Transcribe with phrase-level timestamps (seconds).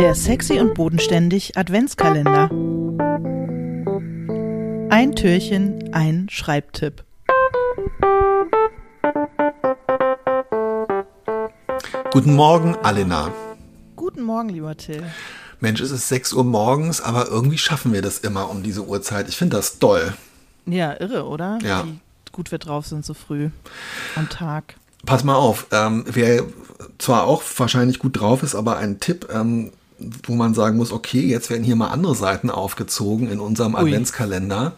[0.00, 2.48] Der sexy und bodenständig Adventskalender.
[4.88, 7.04] Ein Türchen, ein Schreibtipp.
[12.12, 13.30] Guten Morgen, Alena.
[13.94, 15.02] Guten Morgen, lieber Till.
[15.60, 19.28] Mensch, es ist 6 Uhr morgens, aber irgendwie schaffen wir das immer um diese Uhrzeit.
[19.28, 20.14] Ich finde das toll.
[20.64, 21.58] Ja, irre, oder?
[21.62, 21.84] Ja.
[21.84, 22.00] Wie
[22.32, 23.50] gut wir drauf sind so früh
[24.16, 24.76] am Tag.
[25.04, 26.44] Pass mal auf, ähm, wer
[26.96, 29.72] zwar auch wahrscheinlich gut drauf ist, aber ein Tipp, ähm,
[30.26, 33.80] wo man sagen muss, okay, jetzt werden hier mal andere Seiten aufgezogen in unserem Ui.
[33.80, 34.72] Adventskalender,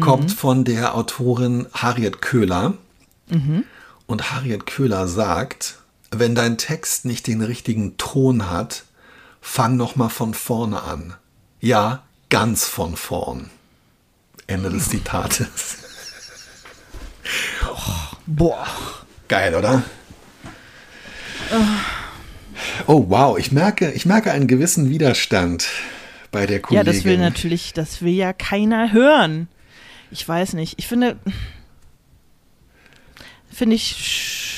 [0.00, 2.74] kommt von der Autorin Harriet Köhler.
[4.06, 5.78] Und Harriet Köhler sagt,
[6.10, 8.84] wenn dein Text nicht den richtigen Ton hat,
[9.40, 11.14] fang noch mal von vorne an.
[11.60, 13.50] Ja, ganz von vorn.
[14.46, 15.78] Ende des Zitates.
[18.26, 18.66] Boah.
[19.28, 19.82] Geil, oder?
[21.52, 21.95] Oh
[22.86, 25.66] wow, ich merke, ich merke einen gewissen Widerstand
[26.30, 26.86] bei der Ja, Kollegin.
[26.86, 29.48] das will natürlich, das will ja keiner hören.
[30.10, 30.74] Ich weiß nicht.
[30.78, 31.16] Ich finde,
[33.50, 34.56] finde ich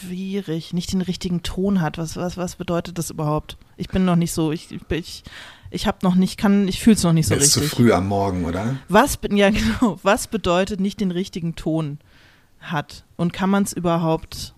[0.00, 1.98] schwierig, nicht den richtigen Ton hat.
[1.98, 3.56] Was, was, was bedeutet das überhaupt?
[3.76, 5.22] Ich bin noch nicht so, ich, ich,
[5.70, 7.76] ich habe noch nicht, kann, ich fühle es noch nicht so Jetzt zu richtig.
[7.76, 8.76] früh am Morgen, oder?
[8.88, 11.98] Was, ja genau, was bedeutet nicht den richtigen Ton
[12.60, 13.04] hat?
[13.16, 14.54] Und kann man es überhaupt,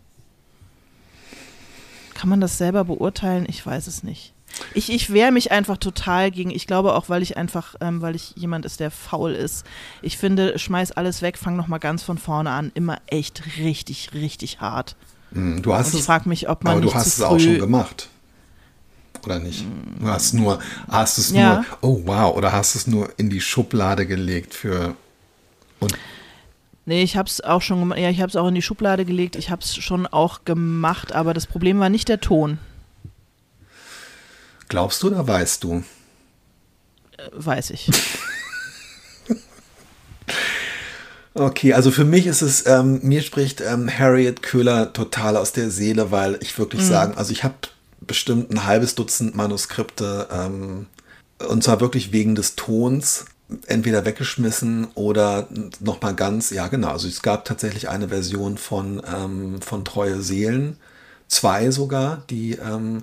[2.15, 3.47] kann man das selber beurteilen?
[3.49, 4.33] Ich weiß es nicht.
[4.75, 8.15] Ich, ich wehre mich einfach total gegen, ich glaube auch, weil ich einfach, ähm, weil
[8.15, 9.65] ich jemand ist, der faul ist.
[10.03, 12.71] Ich finde, schmeiß alles weg, fang nochmal ganz von vorne an.
[12.75, 14.95] Immer echt richtig, richtig hart.
[15.33, 17.39] Hm, Du hast Und ich es, frage mich, ob man aber du hast es auch
[17.41, 18.09] schon gemacht.
[19.25, 19.65] Oder nicht?
[20.01, 21.55] Du hast nur, hast es Ja.
[21.55, 24.97] nur, oh wow, oder hast es nur in die Schublade gelegt für,
[26.85, 27.99] Nee, ich hab's auch schon gemacht.
[27.99, 29.37] Ja, ich hab's auch in die Schublade gelegt.
[29.37, 32.59] Ich hab's schon auch gemacht, aber das Problem war nicht der Ton,
[34.69, 35.85] glaubst du oder weißt du?
[37.19, 37.91] äh, weiß ich.
[41.35, 45.71] Okay, also für mich ist es, ähm, mir spricht ähm, Harriet Köhler total aus der
[45.71, 47.55] Seele, weil ich wirklich sagen, also ich habe
[48.03, 50.87] bestimmt ein halbes Dutzend Manuskripte ähm,
[51.49, 53.25] und zwar wirklich wegen des Tons
[53.67, 55.49] entweder weggeschmissen oder
[55.81, 60.77] nochmal ganz, ja genau, also es gab tatsächlich eine Version von, ähm, von Treue Seelen,
[61.29, 63.03] zwei sogar, die, ähm,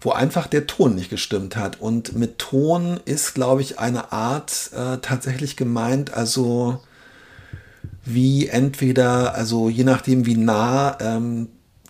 [0.00, 1.80] wo einfach der Ton nicht gestimmt hat.
[1.80, 6.80] Und mit Ton ist, glaube ich, eine Art äh, tatsächlich gemeint, also
[8.04, 11.48] wie entweder, also je nachdem, wie nah ähm,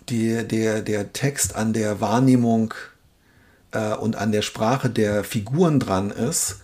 [0.09, 2.73] die, der, der Text an der Wahrnehmung
[3.71, 6.61] äh, und an der Sprache der Figuren dran ist,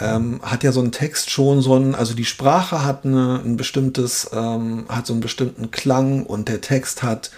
[0.00, 3.56] ähm, hat ja so ein Text schon so ein, also die Sprache hat eine, ein
[3.56, 7.30] bestimmtes, ähm, hat so einen bestimmten Klang und der Text hat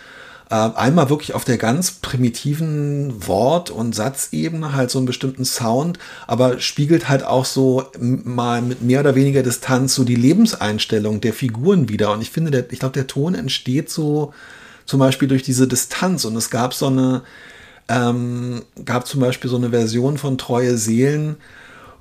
[0.50, 5.98] äh, einmal wirklich auf der ganz primitiven Wort- und Satzebene halt so einen bestimmten Sound,
[6.26, 11.32] aber spiegelt halt auch so mal mit mehr oder weniger Distanz so die Lebenseinstellung der
[11.32, 12.12] Figuren wieder.
[12.12, 14.32] Und ich finde, der, ich glaube, der Ton entsteht so
[14.86, 16.24] zum Beispiel durch diese Distanz.
[16.24, 17.22] Und es gab so eine,
[17.88, 21.36] ähm, gab zum Beispiel so eine Version von Treue Seelen,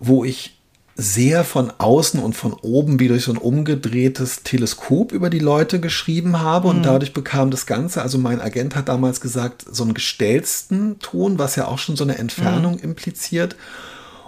[0.08, 0.58] wo ich
[0.96, 5.80] sehr von außen und von oben wie durch so ein umgedrehtes Teleskop über die Leute
[5.80, 9.96] geschrieben habe und dadurch bekam das Ganze, also mein Agent hat damals gesagt, so einen
[9.96, 13.56] gestellten Ton, was ja auch schon so eine Entfernung impliziert.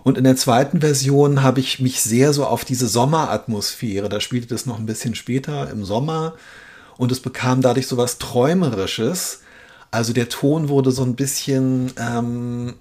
[0.03, 4.47] Und in der zweiten Version habe ich mich sehr so auf diese Sommeratmosphäre, da spielte
[4.47, 6.33] das noch ein bisschen später im Sommer
[6.97, 9.41] und es bekam dadurch so was Träumerisches.
[9.91, 12.73] Also der Ton wurde so ein bisschen, ähm,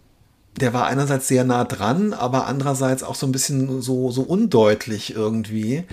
[0.61, 5.15] der war einerseits sehr nah dran, aber andererseits auch so ein bisschen so, so undeutlich
[5.15, 5.85] irgendwie.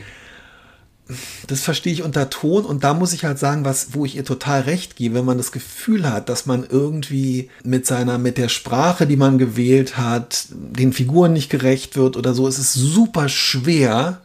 [1.47, 4.23] Das verstehe ich unter Ton und da muss ich halt sagen, was, wo ich ihr
[4.23, 8.49] total recht gebe, wenn man das Gefühl hat, dass man irgendwie mit seiner, mit der
[8.49, 13.27] Sprache, die man gewählt hat, den Figuren nicht gerecht wird oder so, es ist super
[13.27, 14.21] schwer,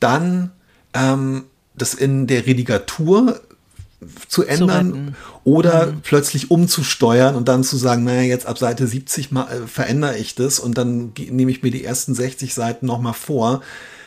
[0.00, 0.52] dann
[0.94, 1.44] ähm,
[1.74, 3.40] das in der Redigatur
[4.28, 5.16] zu ändern retten.
[5.44, 10.18] oder plötzlich umzusteuern und dann zu sagen, naja, jetzt ab Seite 70 mal, äh, verändere
[10.18, 13.62] ich das und dann nehme ich mir die ersten 60 Seiten nochmal vor.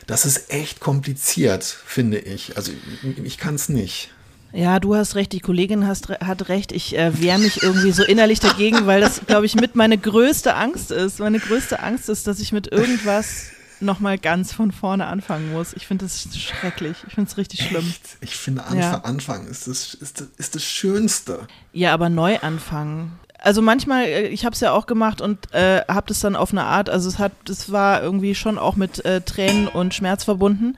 [0.07, 2.57] Das ist echt kompliziert, finde ich.
[2.57, 4.11] Also ich, ich kann es nicht.
[4.55, 6.71] Ja, du hast recht, die Kollegin hast, hat recht.
[6.71, 10.55] Ich äh, wehre mich irgendwie so innerlich dagegen, weil das, glaube ich, mit meine größte
[10.55, 11.19] Angst ist.
[11.19, 13.47] Meine größte Angst ist, dass ich mit irgendwas
[13.79, 15.73] nochmal ganz von vorne anfangen muss.
[15.73, 16.97] Ich finde das schrecklich.
[17.07, 17.87] Ich finde es richtig schlimm.
[17.87, 18.17] Echt?
[18.21, 19.01] Ich finde, Anfang, Ja.
[19.03, 21.47] Anfang ist das, ist, das, ist das Schönste.
[21.73, 23.19] Ja, aber neu anfangen.
[23.39, 26.51] Also manchmal, äh, ich habe es ja auch gemacht und äh, habe das dann auf
[26.51, 30.23] eine Art, also es hat, das war irgendwie schon auch mit äh, Tränen und Schmerz
[30.23, 30.77] verbunden,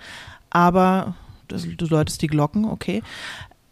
[0.49, 1.15] aber
[1.47, 3.03] das, du läutest die Glocken, okay.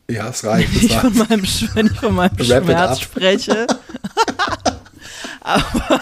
[0.10, 0.74] Ja, es reicht.
[0.74, 1.44] Wenn ich von meinem,
[1.74, 3.68] wenn ich von meinem Schmerz spreche.
[5.42, 6.02] Aber,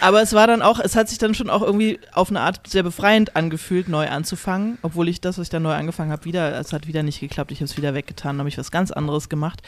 [0.00, 2.66] aber es war dann auch, es hat sich dann schon auch irgendwie auf eine Art
[2.68, 4.78] sehr befreiend angefühlt, neu anzufangen.
[4.82, 7.52] Obwohl ich das, was ich da neu angefangen habe, wieder, es hat wieder nicht geklappt.
[7.52, 9.62] Ich habe es wieder weggetan, habe ich was ganz anderes gemacht.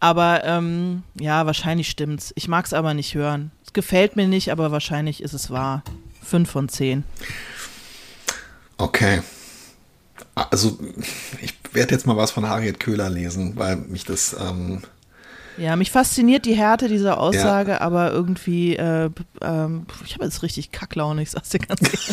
[0.00, 2.32] Aber ähm, ja, wahrscheinlich stimmt's.
[2.34, 3.52] Ich mag es aber nicht hören.
[3.64, 5.84] Es gefällt mir nicht, aber wahrscheinlich ist es wahr.
[6.22, 7.04] Fünf von zehn.
[8.78, 9.22] Okay.
[10.34, 10.78] Also,
[11.40, 14.36] ich werde jetzt mal was von Harriet Köhler lesen, weil mich das.
[14.38, 14.82] Ähm
[15.58, 17.80] ja, mich fasziniert die Härte dieser Aussage, ja.
[17.80, 19.10] aber irgendwie, äh,
[19.40, 22.10] ähm, ich habe jetzt richtig Kacklaune, ich sag's dir ganz ehrlich.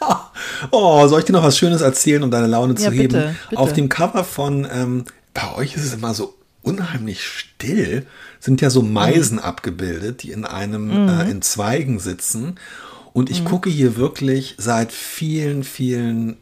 [0.70, 3.36] oh, soll ich dir noch was Schönes erzählen, um deine Laune ja, zu bitte, heben?
[3.48, 3.60] Bitte.
[3.60, 8.06] Auf dem Cover von, ähm, bei euch ist es immer so unheimlich still,
[8.38, 9.44] sind ja so Meisen mhm.
[9.44, 11.08] abgebildet, die in einem, mhm.
[11.08, 12.56] äh, in Zweigen sitzen.
[13.12, 13.46] Und ich mhm.
[13.46, 16.36] gucke hier wirklich seit vielen, vielen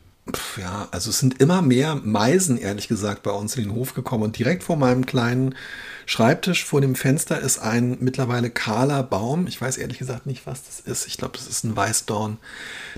[0.56, 4.24] ja, also es sind immer mehr Meisen, ehrlich gesagt, bei uns in den Hof gekommen.
[4.24, 5.54] Und direkt vor meinem kleinen
[6.06, 9.46] Schreibtisch vor dem Fenster ist ein mittlerweile kahler Baum.
[9.46, 11.06] Ich weiß ehrlich gesagt nicht, was das ist.
[11.06, 12.38] Ich glaube, das ist ein Weißdorn.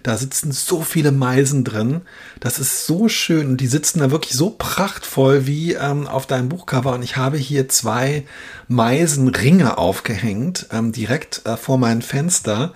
[0.05, 2.03] Da sitzen so viele Meisen drin.
[2.39, 3.49] Das ist so schön.
[3.49, 6.95] Und die sitzen da wirklich so prachtvoll wie ähm, auf deinem Buchcover.
[6.95, 8.25] Und ich habe hier zwei
[8.69, 12.73] Meisenringe aufgehängt, ähm, direkt äh, vor meinem Fenster.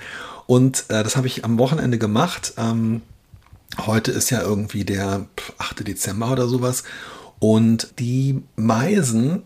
[0.46, 2.54] Und äh, das habe ich am Wochenende gemacht.
[2.56, 3.02] Ähm,
[3.78, 5.26] Heute ist ja irgendwie der
[5.58, 5.86] 8.
[5.86, 6.84] Dezember oder sowas.
[7.38, 9.42] Und die Meisen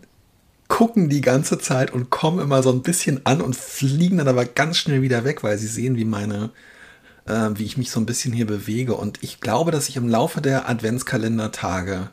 [0.67, 4.45] gucken die ganze Zeit und kommen immer so ein bisschen an und fliegen dann aber
[4.45, 6.51] ganz schnell wieder weg, weil sie sehen, wie meine,
[7.25, 8.95] äh, wie ich mich so ein bisschen hier bewege.
[8.95, 12.09] Und ich glaube, dass ich im Laufe der Adventskalendertage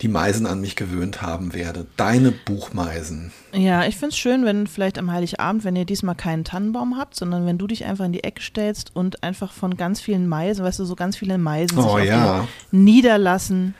[0.00, 1.86] die Meisen an mich gewöhnt haben werde.
[1.96, 3.32] Deine Buchmeisen.
[3.52, 7.16] Ja, ich finde es schön, wenn vielleicht am Heiligabend, wenn ihr diesmal keinen Tannenbaum habt,
[7.16, 10.64] sondern wenn du dich einfach in die Ecke stellst und einfach von ganz vielen Meisen,
[10.64, 12.46] weißt du, so ganz viele Meisen oh, sich ja.
[12.70, 13.74] niederlassen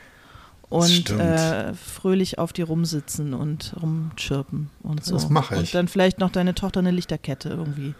[0.69, 5.15] und äh, fröhlich auf die rumsitzen und rumchirpen und so.
[5.15, 5.59] Das mache ich.
[5.61, 7.95] Und dann vielleicht noch deine Tochter eine Lichterkette irgendwie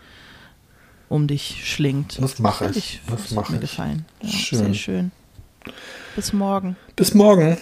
[1.07, 2.22] um dich schlingt.
[2.22, 3.01] Das mache ich.
[3.07, 4.06] Das, das mache mir gefallen.
[4.22, 4.60] Ja, schön.
[4.60, 5.12] Sehr schön.
[6.15, 6.75] Bis morgen.
[6.95, 7.57] Bis morgen.